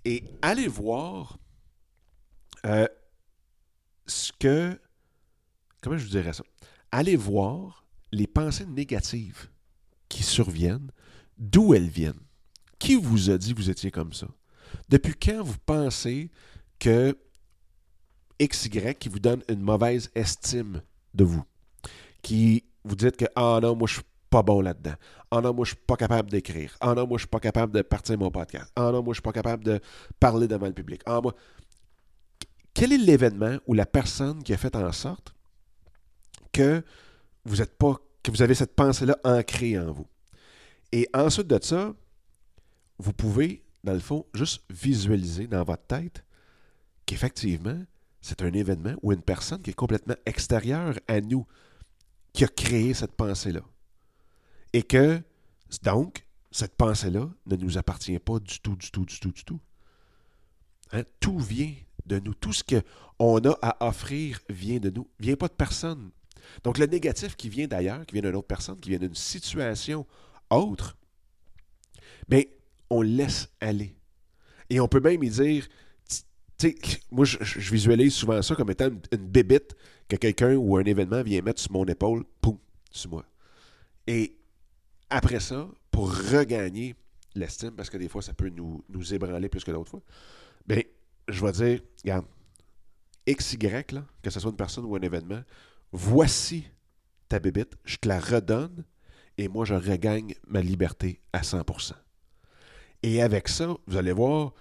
Et 0.04 0.24
allez 0.42 0.68
voir 0.68 1.38
euh, 2.66 2.88
ce 4.06 4.32
que. 4.40 4.80
Comment 5.82 5.98
je 5.98 6.04
vous 6.04 6.12
dirais 6.12 6.34
ça? 6.34 6.44
Allez 6.92 7.16
voir 7.16 7.86
les 8.12 8.28
pensées 8.28 8.66
négatives 8.66 9.50
qui 10.10 10.24
surviennent, 10.24 10.92
d'où 11.38 11.74
elles 11.74 11.90
viennent. 11.90 12.22
Qui 12.80 12.96
vous 12.96 13.30
a 13.30 13.38
dit 13.38 13.54
que 13.54 13.60
vous 13.60 13.70
étiez 13.70 13.92
comme 13.92 14.14
ça? 14.14 14.28
Depuis 14.90 15.14
quand 15.14 15.44
vous 15.44 15.58
pensez 15.66 16.30
que 16.80 17.18
XY 18.42 18.96
qui 18.96 19.10
vous 19.10 19.20
donne 19.20 19.44
une 19.48 19.62
mauvaise 19.62 20.12
estime 20.16 20.82
de 21.16 21.24
vous, 21.24 21.44
qui 22.22 22.64
vous 22.84 22.96
dites 22.96 23.18
que 23.18 23.26
Ah 23.36 23.60
non, 23.62 23.76
moi 23.76 23.88
je 23.88 23.96
suis 23.96 24.04
pas 24.30 24.44
bon 24.44 24.62
là-dedans. 24.62 24.96
Ah 25.32 25.42
non, 25.42 25.54
moi 25.54 25.66
je 25.66 25.70
suis 25.70 25.84
pas 25.88 25.96
capable 25.96 26.30
d'écrire. 26.30 26.76
Ah 26.80 26.94
non, 26.94 27.08
moi 27.08 27.18
je 27.18 27.22
suis 27.22 27.30
pas 27.30 27.40
capable 27.40 27.74
de 27.74 27.82
partir 27.82 28.18
mon 28.18 28.32
podcast. 28.32 28.72
Ah 28.76 28.92
non, 28.92 29.02
moi 29.02 29.14
je 29.14 29.16
suis 29.16 29.22
pas 29.22 29.32
capable 29.32 29.64
de 29.64 29.80
parler 30.20 30.48
devant 30.48 30.68
le 30.68 30.74
public. 30.74 31.02
Ah 31.06 31.22
moi. 31.22 31.34
Quel 32.74 32.92
est 32.92 32.98
l'événement 32.98 33.58
ou 33.68 33.74
la 33.74 33.86
personne 33.86 34.44
qui 34.44 34.54
a 34.54 34.58
fait 34.58 34.76
en 34.76 34.92
sorte 34.92 35.34
que 36.52 36.84
vous 37.46 37.62
êtes 37.62 37.78
pas, 37.78 37.96
que 38.22 38.32
vous 38.32 38.42
avez 38.42 38.54
cette 38.54 38.76
pensée-là 38.76 39.18
ancrée 39.24 39.80
en 39.80 39.94
vous? 39.94 40.08
Et 40.92 41.08
ensuite 41.14 41.48
de 41.48 41.58
ça, 41.64 41.94
vous 42.98 43.14
pouvez, 43.14 43.64
dans 43.84 43.94
le 43.94 44.00
fond, 44.00 44.26
juste 44.34 44.64
visualiser 44.70 45.48
dans 45.48 45.64
votre 45.64 45.86
tête 45.86 46.26
qu'effectivement, 47.06 47.82
c'est 48.26 48.42
un 48.42 48.54
événement 48.54 48.96
ou 49.04 49.14
une 49.14 49.22
personne 49.22 49.62
qui 49.62 49.70
est 49.70 49.76
complètement 49.76 50.16
extérieure 50.26 50.96
à 51.08 51.22
nous 51.22 51.46
qui 52.34 52.44
a 52.44 52.48
créé 52.48 52.96
cette 52.96 53.12
pensée-là. 53.12 53.62
Et 54.74 54.82
que, 54.82 55.22
donc, 55.84 56.26
cette 56.50 56.76
pensée-là 56.76 57.30
ne 57.46 57.56
nous 57.56 57.78
appartient 57.78 58.18
pas 58.18 58.40
du 58.40 58.60
tout, 58.62 58.76
du 58.76 58.90
tout, 58.90 59.06
du 59.06 59.20
tout, 59.20 59.32
du 59.32 59.46
tout. 59.46 59.60
Hein? 60.92 61.04
Tout 61.20 61.38
vient 61.38 61.76
de 62.08 62.18
nous. 62.18 62.34
Tout 62.34 62.52
ce 62.52 62.64
qu'on 62.64 63.38
a 63.38 63.58
à 63.62 63.88
offrir 63.88 64.40
vient 64.50 64.80
de 64.80 64.90
nous. 64.90 65.08
Vient 65.20 65.36
pas 65.36 65.48
de 65.48 65.54
personne. 65.54 66.10
Donc, 66.64 66.80
le 66.80 66.88
négatif 66.88 67.36
qui 67.36 67.48
vient 67.48 67.68
d'ailleurs, 67.68 68.08
qui 68.08 68.14
vient 68.14 68.24
d'une 68.24 68.36
autre 68.36 68.48
personne, 68.48 68.80
qui 68.80 68.90
vient 68.90 69.00
d'une 69.00 69.14
situation 69.14 70.08
autre, 70.50 70.98
bien, 72.28 72.42
on 72.90 73.04
laisse 73.04 73.50
aller. 73.62 73.96
Et 74.72 74.80
on 74.80 74.88
peut 74.88 75.00
même 75.00 75.24
y 75.24 75.30
dire, 75.30 75.68
sais, 76.58 76.76
moi, 77.12 77.26
je, 77.26 77.72
visualise 77.72 78.14
souvent 78.14 78.42
ça 78.42 78.56
comme 78.56 78.72
étant 78.72 78.90
une, 79.12 79.18
bébite 79.18 79.76
que 80.08 80.16
quelqu'un 80.16 80.56
ou 80.56 80.78
un 80.78 80.84
événement 80.84 81.24
vient 81.24 81.42
mettre 81.42 81.62
sur 81.62 81.72
mon 81.72 81.86
épaule, 81.86 82.24
poum, 82.42 82.58
sur 82.92 83.10
moi. 83.12 83.26
Et 84.08 84.38
après 85.10 85.40
ça, 85.40 85.68
pour 85.92 86.14
regagner 86.14 86.96
l'estime, 87.36 87.72
parce 87.72 87.90
que 87.90 87.98
des 87.98 88.08
fois, 88.08 88.22
ça 88.22 88.34
peut 88.34 88.50
nous, 88.50 88.84
nous 88.90 89.14
ébranler 89.14 89.50
plus 89.50 89.64
que 89.64 89.72
d'autres 89.72 89.92
fois, 89.92 90.02
bien, 90.68 90.82
je 91.28 91.46
vais 91.46 91.52
dire, 91.52 91.80
regarde, 92.04 92.26
XY, 93.28 93.58
que 94.22 94.30
ce 94.30 94.40
soit 94.40 94.52
une 94.52 94.58
personne 94.58 94.86
ou 94.86 94.96
un 94.96 95.02
événement, 95.02 95.42
voici 95.92 96.66
ta 97.28 97.40
bébite, 97.40 97.76
je 97.84 97.98
te 97.98 98.08
la 98.08 98.20
redonne 98.20 98.84
et 99.38 99.48
moi, 99.48 99.66
je 99.66 99.74
regagne 99.74 100.36
ma 100.48 100.62
liberté 100.62 101.22
à 101.34 101.42
100%. 101.42 101.94
Et 103.04 103.22
avec 103.22 103.48
ça, 103.48 103.76
vous 103.88 103.98
allez 103.98 104.12
voir, 104.12 104.54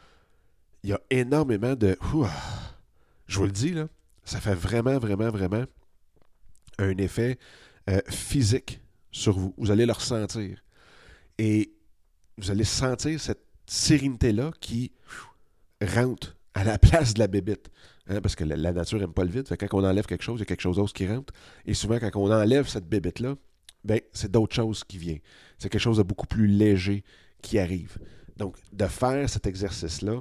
il 0.85 0.91
y 0.91 0.93
a 0.93 1.01
énormément 1.09 1.75
de. 1.75 1.97
je 3.27 3.39
vous 3.39 3.47
le 3.47 3.51
dis, 3.51 3.71
là, 3.71 3.89
ça 4.23 4.39
fait 4.39 4.55
vraiment, 4.55 4.99
vraiment, 4.99 5.31
vraiment 5.31 5.65
un 6.79 6.97
effet 6.99 7.39
euh, 7.89 8.01
physique 8.09 8.81
sur 9.11 9.33
vous. 9.33 9.55
Vous 9.57 9.71
allez 9.71 9.87
le 9.87 9.93
ressentir. 9.93 10.63
Et 11.39 11.73
vous 12.37 12.51
allez 12.51 12.65
sentir 12.65 13.19
cette 13.19 13.43
sérénité-là 13.67 14.51
qui 14.61 14.93
rentre 15.81 16.37
à 16.53 16.65
la 16.65 16.79
place 16.79 17.15
de 17.15 17.19
la 17.19 17.29
bébite. 17.29 17.71
Hein, 18.07 18.21
parce 18.21 18.37
que 18.37 18.45
la, 18.45 18.73
nature 18.73 18.99
n'aime 18.99 19.15
pas 19.15 19.25
le 19.25 19.31
vide. 19.31 19.49
quand 19.49 19.73
on 19.73 19.85
enlève 19.85 20.05
quelque 20.05 20.23
chose, 20.23 20.39
il 20.39 20.41
y 20.41 20.43
a 20.43 20.47
quelque 20.47 20.61
chose 20.61 20.77
d'autre 20.77 20.93
qui 20.93 21.09
rentre. 21.09 21.33
Et 21.65 21.73
souvent, 21.73 21.99
quand 21.99 22.11
on 22.17 22.31
enlève 22.31 22.69
cette 22.69 22.87
bébite-là, 22.87 23.37
ben, 23.85 24.01
c'est 24.13 24.31
d'autres 24.31 24.55
choses 24.55 24.85
qui 24.85 24.99
viennent. 24.99 25.21
C'est 25.57 25.71
quelque 25.71 25.81
chose 25.81 25.97
de 25.97 26.03
beaucoup 26.03 26.27
plus 26.27 26.47
léger 26.47 27.05
qui 27.41 27.59
arrive. 27.59 27.97
Donc, 28.37 28.57
de 28.73 28.87
faire 28.87 29.31
cet 29.31 29.47
exercice-là, 29.47 30.21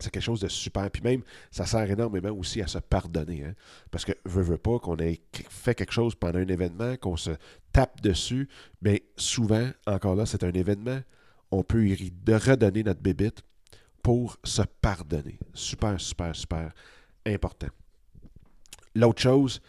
c'est 0.00 0.10
quelque 0.10 0.22
chose 0.22 0.40
de 0.40 0.48
super. 0.48 0.90
Puis 0.90 1.02
même, 1.02 1.22
ça 1.50 1.66
sert 1.66 1.88
énormément 1.90 2.30
aussi 2.30 2.62
à 2.62 2.66
se 2.66 2.78
pardonner. 2.78 3.44
Hein. 3.44 3.54
Parce 3.90 4.04
que, 4.04 4.12
veut, 4.24 4.42
veut 4.42 4.58
pas 4.58 4.78
qu'on 4.78 4.96
ait 4.98 5.20
fait 5.48 5.74
quelque 5.74 5.92
chose 5.92 6.14
pendant 6.14 6.38
un 6.38 6.48
événement, 6.48 6.96
qu'on 6.96 7.16
se 7.16 7.30
tape 7.72 8.00
dessus, 8.00 8.48
mais 8.82 9.02
souvent, 9.16 9.70
encore 9.86 10.14
là, 10.14 10.26
c'est 10.26 10.44
un 10.44 10.52
événement, 10.52 11.00
on 11.50 11.62
peut 11.62 11.86
y 11.86 12.12
redonner 12.28 12.82
notre 12.82 13.00
bébite 13.00 13.42
pour 14.02 14.38
se 14.44 14.62
pardonner. 14.80 15.38
Super, 15.54 16.00
super, 16.00 16.34
super 16.34 16.72
important. 17.26 17.68
L'autre 18.94 19.22
chose, 19.22 19.60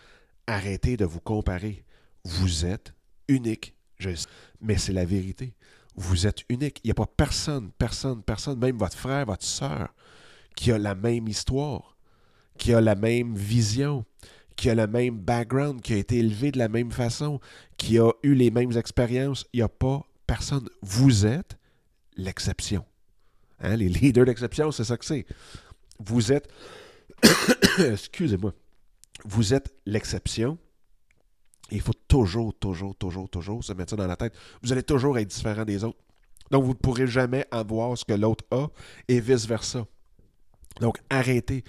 arrêtez 0.48 0.98
de 0.98 1.06
vous 1.06 1.20
comparer. 1.20 1.84
Vous 2.24 2.66
êtes 2.66 2.94
unique, 3.28 3.76
je 3.98 4.14
sais, 4.16 4.28
mais 4.60 4.78
c'est 4.78 4.94
la 4.94 5.06
vérité. 5.06 5.54
Vous 5.96 6.28
êtes 6.28 6.44
unique. 6.50 6.80
Il 6.84 6.88
n'y 6.88 6.92
a 6.92 6.96
pas 6.96 7.06
personne, 7.06 7.72
personne, 7.78 8.24
personne, 8.24 8.60
même 8.60 8.78
votre 8.78 8.98
frère, 8.98 9.26
votre 9.26 9.44
soeur, 9.44 9.94
qui 10.56 10.72
a 10.72 10.78
la 10.78 10.96
même 10.96 11.28
histoire, 11.28 11.98
qui 12.58 12.74
a 12.74 12.82
la 12.82 12.96
même 12.96 13.36
vision, 13.36 14.06
qui 14.56 14.70
a 14.70 14.76
le 14.76 14.88
même 14.88 15.18
background, 15.18 15.82
qui 15.82 15.94
a 15.94 15.98
été 15.98 16.18
élevé 16.20 16.52
de 16.52 16.60
la 16.60 16.70
même 16.70 16.92
façon, 16.92 17.40
qui 17.78 17.98
a 18.00 18.12
eu 18.24 18.34
les 18.34 18.52
mêmes 18.52 18.78
expériences. 18.78 19.46
Il 19.54 19.58
n'y 19.58 19.64
a 19.64 19.70
pas 19.70 20.06
personne. 20.28 20.70
Vous 20.82 21.26
êtes 21.26 21.58
l'exception. 22.16 22.86
Hein? 23.60 23.76
Les 23.76 23.90
leaders 24.02 24.26
d'exception, 24.26 24.72
c'est 24.72 24.84
ça 24.84 24.98
que 24.98 25.06
c'est. 25.06 25.26
Vous 26.00 26.32
êtes, 26.32 26.48
excusez-moi, 27.80 28.54
vous 29.26 29.54
êtes 29.54 29.74
l'exception. 29.86 30.58
Il 31.72 31.82
faut 31.82 31.94
toujours, 32.08 32.54
toujours, 32.54 32.96
toujours, 32.96 33.30
toujours 33.30 33.64
se 33.64 33.74
mettre 33.74 33.92
ça 33.92 33.96
dans 33.96 34.08
la 34.08 34.18
tête. 34.18 34.34
Vous 34.62 34.72
allez 34.72 34.84
toujours 34.84 35.18
être 35.18 35.28
différent 35.28 35.66
des 35.66 35.84
autres. 35.84 36.00
Donc, 36.52 36.64
vous 36.64 36.72
ne 36.72 36.76
pourrez 36.76 37.08
jamais 37.08 37.48
avoir 37.50 37.98
ce 37.98 38.04
que 38.04 38.14
l'autre 38.14 38.44
a 38.52 38.68
et 39.08 39.22
vice-versa. 39.22 39.88
Donc, 40.82 40.98
arrêtez. 41.10 41.64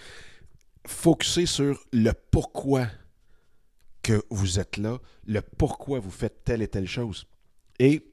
Focussez 0.87 1.47
sur 1.47 1.78
le 1.92 2.12
pourquoi 2.30 2.88
que 4.02 4.25
vous 4.30 4.59
êtes 4.59 4.76
là, 4.76 4.99
le 5.26 5.40
pourquoi 5.40 6.00
vous 6.00 6.11
faites 6.11 6.42
telle 6.44 6.62
et 6.62 6.68
telle 6.68 6.88
chose. 6.88 7.26
Et, 7.78 8.12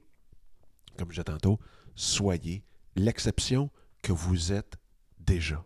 comme 0.97 1.09
je 1.09 1.21
disais 1.21 1.23
tantôt, 1.23 1.59
soyez 1.95 2.63
l'exception 2.95 3.71
que 4.03 4.11
vous 4.11 4.51
êtes 4.51 4.77
déjà. 5.19 5.65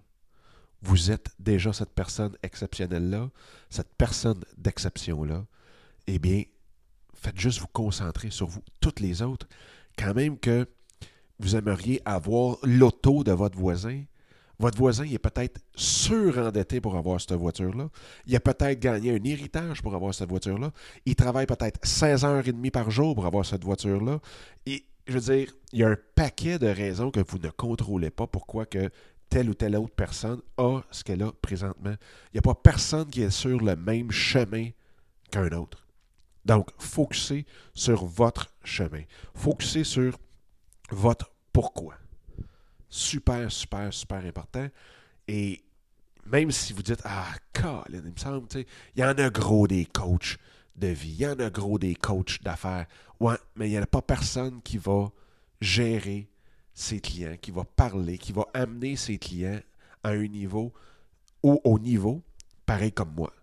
Vous 0.81 1.11
êtes 1.11 1.29
déjà 1.39 1.73
cette 1.73 1.93
personne 1.93 2.35
exceptionnelle-là, 2.43 3.29
cette 3.69 3.93
personne 3.95 4.41
d'exception-là. 4.57 5.45
Eh 6.07 6.19
bien, 6.19 6.43
faites 7.13 7.39
juste 7.39 7.59
vous 7.59 7.67
concentrer 7.67 8.29
sur 8.29 8.47
vous. 8.47 8.61
Toutes 8.81 8.99
les 8.99 9.21
autres, 9.21 9.47
quand 9.97 10.13
même 10.13 10.37
que 10.37 10.67
vous 11.39 11.55
aimeriez 11.55 12.01
avoir 12.05 12.57
l'auto 12.63 13.23
de 13.23 13.31
votre 13.31 13.57
voisin, 13.57 14.03
votre 14.59 14.77
voisin 14.77 15.05
est 15.05 15.19
peut-être 15.19 15.59
surendetté 15.75 16.79
pour 16.79 16.95
avoir 16.95 17.19
cette 17.19 17.33
voiture-là. 17.33 17.89
Il 18.27 18.35
a 18.35 18.39
peut-être 18.39 18.79
gagné 18.79 19.11
un 19.11 19.23
héritage 19.23 19.81
pour 19.81 19.95
avoir 19.95 20.13
cette 20.13 20.29
voiture-là. 20.29 20.71
Il 21.05 21.15
travaille 21.15 21.47
peut-être 21.47 21.79
16 21.85 22.23
heures 22.23 22.47
et 22.47 22.51
demie 22.51 22.71
par 22.71 22.91
jour 22.91 23.15
pour 23.15 23.25
avoir 23.25 23.45
cette 23.45 23.63
voiture-là. 23.63 24.19
Et 24.65 24.85
je 25.07 25.13
veux 25.13 25.35
dire, 25.35 25.53
il 25.73 25.79
y 25.79 25.83
a 25.83 25.89
un 25.89 25.97
paquet 26.15 26.59
de 26.59 26.67
raisons 26.67 27.11
que 27.11 27.19
vous 27.27 27.39
ne 27.39 27.49
contrôlez 27.49 28.11
pas 28.11 28.27
pourquoi 28.27 28.65
que 28.65 28.89
telle 29.29 29.49
ou 29.49 29.53
telle 29.53 29.75
autre 29.75 29.95
personne 29.95 30.41
a 30.57 30.81
ce 30.91 31.03
qu'elle 31.03 31.23
a 31.23 31.31
présentement. 31.41 31.95
Il 32.31 32.35
n'y 32.35 32.39
a 32.39 32.41
pas 32.43 32.55
personne 32.55 33.09
qui 33.09 33.23
est 33.23 33.31
sur 33.31 33.59
le 33.59 33.75
même 33.75 34.11
chemin 34.11 34.69
qu'un 35.31 35.49
autre. 35.57 35.82
Donc, 36.45 36.69
focussez 36.77 37.45
sur 37.73 38.05
votre 38.05 38.53
chemin. 38.63 39.03
Focussez 39.33 39.83
sur 39.83 40.17
votre 40.91 41.31
pourquoi 41.51 41.95
super, 42.93 43.51
super, 43.51 43.91
super 43.91 44.23
important. 44.23 44.67
Et 45.27 45.63
même 46.25 46.51
si 46.51 46.73
vous 46.73 46.83
dites, 46.83 47.01
ah, 47.03 47.33
il 47.89 48.01
me 48.01 48.11
semble, 48.15 48.47
tu 48.47 48.59
sais, 48.59 48.67
il 48.95 49.01
y 49.01 49.03
en 49.03 49.17
a 49.17 49.29
gros 49.29 49.67
des 49.67 49.85
coachs 49.85 50.37
de 50.75 50.87
vie, 50.87 51.13
il 51.13 51.21
y 51.21 51.27
en 51.27 51.39
a 51.39 51.49
gros 51.49 51.79
des 51.79 51.95
coachs 51.95 52.41
d'affaires. 52.43 52.85
Ouais, 53.19 53.35
mais 53.55 53.67
il 53.67 53.71
n'y 53.71 53.77
a 53.77 53.85
pas 53.85 54.01
personne 54.01 54.61
qui 54.61 54.77
va 54.77 55.11
gérer 55.59 56.29
ses 56.73 56.99
clients, 56.99 57.37
qui 57.41 57.51
va 57.51 57.63
parler, 57.63 58.17
qui 58.17 58.31
va 58.31 58.45
amener 58.53 58.95
ses 58.95 59.17
clients 59.17 59.59
à 60.03 60.09
un 60.09 60.27
niveau 60.27 60.71
ou 61.41 61.59
au 61.63 61.79
niveau 61.79 62.21
pareil 62.65 62.91
comme 62.91 63.13
moi. 63.15 63.33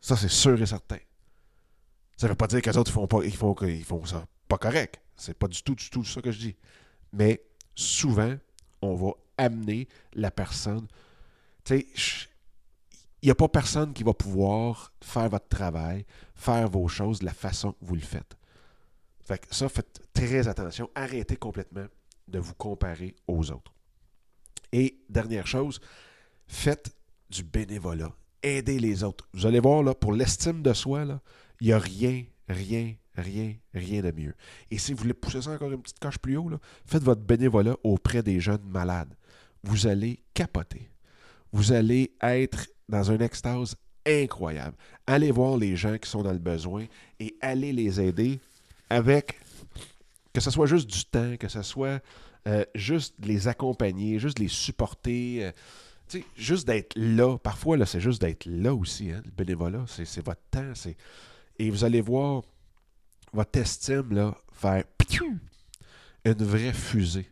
Ça, 0.00 0.16
c'est 0.16 0.28
sûr 0.28 0.60
et 0.60 0.66
certain. 0.66 0.98
Ça 2.16 2.26
ne 2.26 2.32
veut 2.32 2.36
pas 2.36 2.46
dire 2.46 2.62
que 2.62 2.70
les 2.70 2.76
autres 2.76 2.92
font 2.92 3.06
pas, 3.06 3.24
ils 3.24 3.34
font, 3.34 3.54
ils 3.62 3.84
ça 4.06 4.26
pas 4.48 4.58
correct. 4.58 5.00
C'est 5.16 5.38
pas 5.38 5.48
du 5.48 5.62
tout, 5.62 5.74
du 5.74 5.90
tout 5.90 6.04
ça 6.04 6.20
que 6.20 6.30
je 6.30 6.38
dis. 6.38 6.56
Mais 7.12 7.44
souvent, 7.74 8.34
on 8.82 8.94
va 8.94 9.12
amener 9.38 9.88
la 10.12 10.30
personne. 10.30 10.86
Tu 11.64 11.78
sais, 11.78 11.86
il 13.22 13.26
n'y 13.26 13.30
a 13.30 13.34
pas 13.34 13.48
personne 13.48 13.92
qui 13.92 14.02
va 14.02 14.12
pouvoir 14.12 14.92
faire 15.02 15.28
votre 15.28 15.48
travail, 15.48 16.04
faire 16.34 16.68
vos 16.68 16.88
choses 16.88 17.20
de 17.20 17.24
la 17.24 17.32
façon 17.32 17.72
que 17.72 17.84
vous 17.84 17.94
le 17.94 18.00
faites. 18.02 18.36
Fait 19.24 19.38
que 19.38 19.54
ça, 19.54 19.68
faites 19.68 20.02
très 20.12 20.46
attention. 20.46 20.90
Arrêtez 20.94 21.36
complètement 21.36 21.86
de 22.28 22.38
vous 22.38 22.54
comparer 22.54 23.16
aux 23.26 23.50
autres. 23.50 23.72
Et 24.72 24.98
dernière 25.08 25.46
chose, 25.46 25.80
faites 26.46 26.94
du 27.30 27.42
bénévolat. 27.42 28.12
Aidez 28.42 28.78
les 28.78 29.02
autres. 29.02 29.26
Vous 29.32 29.46
allez 29.46 29.60
voir, 29.60 29.82
là, 29.82 29.94
pour 29.94 30.12
l'estime 30.12 30.62
de 30.62 30.74
soi, 30.74 31.06
il 31.64 31.68
n'y 31.68 31.72
a 31.72 31.78
rien, 31.78 32.24
rien, 32.46 32.94
rien, 33.14 33.54
rien 33.72 34.02
de 34.02 34.10
mieux. 34.10 34.34
Et 34.70 34.76
si 34.76 34.92
vous 34.92 34.98
voulez 34.98 35.14
pousser 35.14 35.40
ça 35.40 35.52
encore 35.52 35.72
une 35.72 35.80
petite 35.80 35.98
coche 35.98 36.18
plus 36.18 36.36
haut, 36.36 36.50
faites 36.84 37.02
votre 37.02 37.22
bénévolat 37.22 37.74
auprès 37.82 38.22
des 38.22 38.38
jeunes 38.38 38.66
malades. 38.66 39.14
Vous 39.62 39.86
allez 39.86 40.22
capoter. 40.34 40.90
vous 41.52 41.72
allez 41.72 42.12
être 42.20 42.68
dans 42.86 43.10
une 43.10 43.22
extase 43.22 43.76
incroyable. 44.04 44.76
Allez 45.06 45.30
voir 45.30 45.56
les 45.56 45.74
gens 45.74 45.96
qui 45.96 46.10
sont 46.10 46.22
dans 46.22 46.32
le 46.32 46.38
besoin 46.38 46.84
et 47.18 47.34
allez 47.40 47.72
les 47.72 47.98
aider 47.98 48.40
avec, 48.90 49.40
que 50.34 50.42
ce 50.42 50.50
soit 50.50 50.66
juste 50.66 50.90
du 50.90 51.02
temps, 51.06 51.38
que 51.38 51.48
ce 51.48 51.62
soit 51.62 52.02
euh, 52.46 52.66
juste 52.74 53.14
les 53.24 53.48
accompagner, 53.48 54.18
juste 54.18 54.38
les 54.38 54.48
supporter. 54.48 55.46
Euh, 56.12 56.20
juste 56.36 56.66
d'être 56.66 56.92
là. 56.94 57.38
Parfois, 57.38 57.78
là, 57.78 57.86
c'est 57.86 58.00
juste 58.00 58.20
d'être 58.20 58.44
là 58.44 58.74
aussi. 58.74 59.10
Hein, 59.10 59.22
le 59.24 59.30
bénévolat, 59.30 59.86
c'est 59.88 60.22
votre 60.22 60.42
temps. 60.50 60.74
Et 61.58 61.70
vous 61.70 61.84
allez 61.84 62.00
voir 62.00 62.42
votre 63.32 63.58
estime 63.58 64.12
là, 64.12 64.34
faire 64.52 64.84
une 66.24 66.44
vraie 66.44 66.72
fusée. 66.72 67.28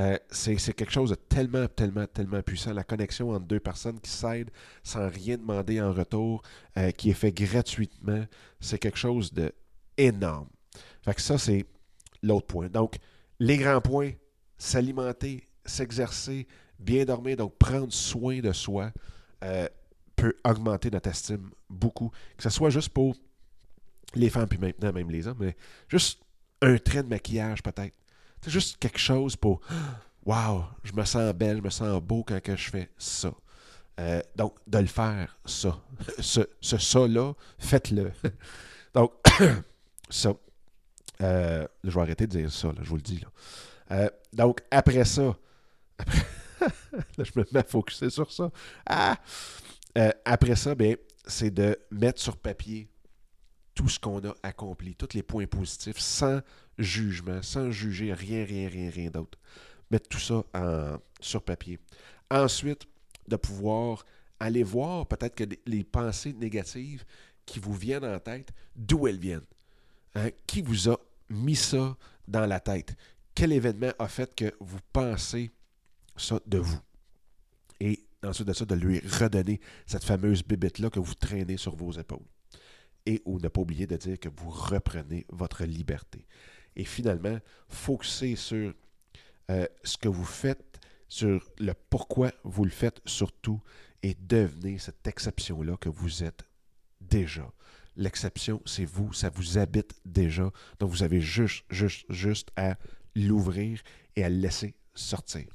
Euh, 0.00 0.16
c'est 0.30 0.56
quelque 0.74 0.92
chose 0.92 1.10
de 1.10 1.16
tellement, 1.16 1.66
tellement, 1.66 2.06
tellement 2.06 2.40
puissant. 2.42 2.72
La 2.72 2.84
connexion 2.84 3.30
entre 3.30 3.46
deux 3.46 3.58
personnes 3.58 3.98
qui 4.00 4.10
s'aident 4.10 4.50
sans 4.84 5.08
rien 5.08 5.36
demander 5.36 5.80
en 5.80 5.92
retour, 5.92 6.42
euh, 6.76 6.92
qui 6.92 7.10
est 7.10 7.14
fait 7.14 7.32
gratuitement, 7.32 8.24
c'est 8.60 8.78
quelque 8.78 8.98
chose 8.98 9.32
de 9.32 9.52
énorme. 9.96 10.48
Fait 11.02 11.14
que 11.14 11.20
ça, 11.20 11.36
c'est 11.36 11.66
l'autre 12.22 12.46
point. 12.46 12.68
Donc, 12.68 12.98
les 13.40 13.56
grands 13.56 13.80
points, 13.80 14.12
s'alimenter, 14.56 15.44
s'exercer, 15.64 16.46
bien 16.78 17.04
dormir, 17.04 17.36
donc 17.36 17.56
prendre 17.58 17.92
soin 17.92 18.38
de 18.38 18.52
soi, 18.52 18.92
euh, 19.42 19.68
peut 20.14 20.34
augmenter 20.44 20.90
notre 20.90 21.10
estime 21.10 21.50
beaucoup. 21.68 22.10
Que 22.36 22.44
ce 22.44 22.50
soit 22.50 22.70
juste 22.70 22.90
pour 22.90 23.16
les 24.14 24.30
femmes, 24.30 24.48
puis 24.48 24.58
maintenant 24.58 24.92
même 24.92 25.10
les 25.10 25.26
hommes, 25.26 25.38
mais 25.40 25.56
juste 25.88 26.22
un 26.62 26.76
trait 26.78 27.02
de 27.02 27.08
maquillage 27.08 27.62
peut-être. 27.62 27.94
C'est 28.40 28.50
juste 28.50 28.78
quelque 28.78 28.98
chose 28.98 29.36
pour 29.36 29.60
Waouh, 30.24 30.64
je 30.84 30.92
me 30.92 31.04
sens 31.04 31.32
belle, 31.32 31.58
je 31.58 31.62
me 31.62 31.70
sens 31.70 32.02
beau 32.02 32.22
quand 32.22 32.40
que 32.42 32.54
je 32.54 32.70
fais 32.70 32.90
ça. 32.98 33.32
Euh, 33.98 34.20
donc, 34.36 34.56
de 34.66 34.78
le 34.78 34.86
faire, 34.86 35.38
ça. 35.44 35.80
Ce, 36.20 36.42
ça-là, 36.60 37.32
faites-le. 37.58 38.12
donc, 38.94 39.12
ça. 40.10 40.34
Euh, 41.20 41.66
je 41.82 41.90
vais 41.90 42.00
arrêter 42.00 42.26
de 42.26 42.38
dire 42.38 42.52
ça, 42.52 42.72
je 42.80 42.88
vous 42.88 42.96
le 42.96 43.02
dis. 43.02 43.18
Là. 43.18 43.28
Euh, 43.90 44.10
donc, 44.32 44.60
après 44.70 45.04
ça, 45.04 45.36
là, 46.60 47.24
je 47.24 47.32
me 47.34 47.44
mets 47.50 47.60
à 47.60 47.64
focuser 47.64 48.10
sur 48.10 48.30
ça. 48.30 48.50
Ah! 48.86 49.16
après 50.24 50.54
ça, 50.54 50.76
bien, 50.76 50.94
c'est 51.26 51.50
de 51.50 51.76
mettre 51.90 52.20
sur 52.20 52.36
papier 52.36 52.88
tout 53.78 53.88
ce 53.88 54.00
qu'on 54.00 54.18
a 54.28 54.34
accompli, 54.42 54.96
tous 54.96 55.14
les 55.14 55.22
points 55.22 55.46
positifs, 55.46 56.00
sans 56.00 56.40
jugement, 56.78 57.40
sans 57.42 57.70
juger 57.70 58.12
rien, 58.12 58.44
rien, 58.44 58.68
rien, 58.68 58.90
rien 58.90 59.08
d'autre. 59.08 59.38
Mettre 59.88 60.08
tout 60.08 60.18
ça 60.18 60.42
sur 61.20 61.44
papier. 61.44 61.78
Ensuite, 62.28 62.88
de 63.28 63.36
pouvoir 63.36 64.04
aller 64.40 64.64
voir 64.64 65.06
peut-être 65.06 65.36
que 65.36 65.44
les 65.64 65.84
pensées 65.84 66.32
négatives 66.32 67.04
qui 67.46 67.60
vous 67.60 67.72
viennent 67.72 68.04
en 68.04 68.18
tête, 68.18 68.50
d'où 68.74 69.06
elles 69.06 69.20
viennent? 69.20 69.46
Hein? 70.16 70.30
Qui 70.48 70.60
vous 70.60 70.90
a 70.90 70.98
mis 71.30 71.54
ça 71.54 71.96
dans 72.26 72.46
la 72.46 72.58
tête? 72.58 72.96
Quel 73.32 73.52
événement 73.52 73.92
a 74.00 74.08
fait 74.08 74.34
que 74.34 74.52
vous 74.58 74.80
pensez 74.92 75.52
ça 76.16 76.40
de 76.46 76.58
vous? 76.58 76.80
Et 77.78 78.04
ensuite 78.24 78.48
de 78.48 78.52
ça, 78.54 78.64
de 78.64 78.74
lui 78.74 78.98
redonner 78.98 79.60
cette 79.86 80.02
fameuse 80.02 80.42
bébête-là 80.42 80.90
que 80.90 80.98
vous 80.98 81.14
traînez 81.14 81.56
sur 81.56 81.76
vos 81.76 81.92
épaules. 81.92 82.26
Et 83.08 83.22
ou 83.24 83.38
ne 83.40 83.48
pas 83.48 83.62
oublier 83.62 83.86
de 83.86 83.96
dire 83.96 84.20
que 84.20 84.28
vous 84.28 84.50
reprenez 84.50 85.24
votre 85.30 85.64
liberté 85.64 86.26
et 86.76 86.84
finalement 86.84 87.38
focuser 87.66 88.36
sur 88.36 88.74
euh, 89.50 89.66
ce 89.82 89.96
que 89.96 90.08
vous 90.08 90.26
faites, 90.26 90.78
sur 91.08 91.42
le 91.58 91.72
pourquoi 91.88 92.32
vous 92.44 92.64
le 92.64 92.70
faites 92.70 93.00
surtout, 93.06 93.62
et 94.02 94.14
devenez 94.14 94.76
cette 94.78 95.06
exception-là 95.06 95.78
que 95.78 95.88
vous 95.88 96.22
êtes 96.22 96.44
déjà. 97.00 97.50
L'exception, 97.96 98.60
c'est 98.66 98.84
vous, 98.84 99.14
ça 99.14 99.30
vous 99.30 99.56
habite 99.56 99.94
déjà. 100.04 100.52
Donc 100.78 100.90
vous 100.90 101.02
avez 101.02 101.22
juste, 101.22 101.64
juste, 101.70 102.04
juste 102.10 102.50
à 102.56 102.76
l'ouvrir 103.16 103.80
et 104.16 104.22
à 104.22 104.28
laisser 104.28 104.74
sortir. 104.94 105.46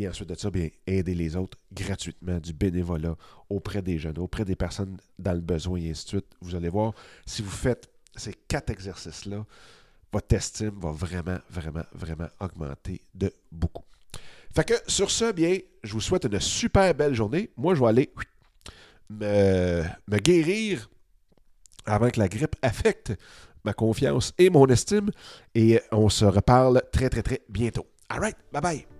Et 0.00 0.08
ensuite 0.08 0.30
de 0.30 0.34
ça, 0.34 0.50
bien, 0.50 0.70
aider 0.86 1.14
les 1.14 1.36
autres 1.36 1.58
gratuitement, 1.74 2.38
du 2.38 2.54
bénévolat 2.54 3.16
auprès 3.50 3.82
des 3.82 3.98
jeunes, 3.98 4.16
auprès 4.16 4.46
des 4.46 4.56
personnes 4.56 4.96
dans 5.18 5.34
le 5.34 5.42
besoin 5.42 5.78
et 5.78 5.90
ainsi 5.90 6.04
de 6.04 6.08
suite. 6.08 6.26
Vous 6.40 6.54
allez 6.54 6.70
voir, 6.70 6.94
si 7.26 7.42
vous 7.42 7.50
faites 7.50 7.86
ces 8.16 8.32
quatre 8.48 8.70
exercices-là, 8.70 9.44
votre 10.10 10.34
estime 10.34 10.72
va 10.80 10.90
vraiment, 10.90 11.36
vraiment, 11.50 11.82
vraiment 11.92 12.28
augmenter 12.40 13.02
de 13.14 13.30
beaucoup. 13.52 13.84
Fait 14.54 14.64
que 14.64 14.72
sur 14.86 15.10
ce, 15.10 15.32
bien, 15.32 15.58
je 15.84 15.92
vous 15.92 16.00
souhaite 16.00 16.24
une 16.24 16.40
super 16.40 16.94
belle 16.94 17.14
journée. 17.14 17.50
Moi, 17.58 17.74
je 17.74 17.80
vais 17.80 17.88
aller 17.88 18.10
me, 19.10 19.82
me 20.08 20.16
guérir 20.16 20.88
avant 21.84 22.08
que 22.08 22.18
la 22.18 22.28
grippe 22.28 22.56
affecte 22.62 23.12
ma 23.64 23.74
confiance 23.74 24.32
et 24.38 24.48
mon 24.48 24.66
estime. 24.68 25.10
Et 25.54 25.78
on 25.92 26.08
se 26.08 26.24
reparle 26.24 26.80
très, 26.90 27.10
très, 27.10 27.22
très 27.22 27.42
bientôt. 27.50 27.86
All 28.08 28.20
right, 28.20 28.36
bye 28.50 28.62
bye. 28.62 28.99